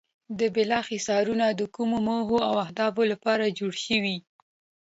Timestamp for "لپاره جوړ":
3.13-3.73